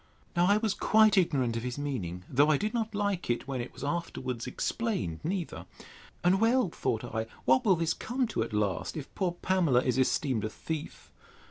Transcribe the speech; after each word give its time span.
Now 0.35 0.47
I 0.47 0.57
was 0.57 0.73
quite 0.73 1.15
ignorant 1.15 1.55
of 1.55 1.61
his 1.61 1.77
meaning; 1.77 2.23
though 2.27 2.49
I 2.49 2.57
did 2.57 2.73
not 2.73 2.95
like 2.95 3.29
it, 3.29 3.47
when 3.47 3.61
it 3.61 3.71
was 3.71 3.83
afterwards 3.83 4.47
explained, 4.47 5.19
neither: 5.23 5.67
And 6.23 6.41
well, 6.41 6.69
thought 6.69 7.03
I, 7.05 7.27
what 7.45 7.63
will 7.63 7.75
this 7.75 7.93
come 7.93 8.25
to 8.29 8.41
at 8.41 8.51
last, 8.51 8.97
if 8.97 9.13
poor 9.13 9.33
Pamela 9.43 9.81
is 9.83 9.99
esteemed 9.99 10.43
a 10.43 10.49
thief! 10.49 11.11